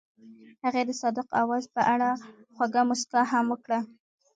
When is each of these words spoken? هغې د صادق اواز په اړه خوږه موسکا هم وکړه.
هغې 0.63 0.81
د 0.87 0.91
صادق 1.01 1.27
اواز 1.41 1.63
په 1.75 1.81
اړه 1.93 2.09
خوږه 2.55 2.81
موسکا 2.89 3.21
هم 3.31 3.45
وکړه. 3.49 3.79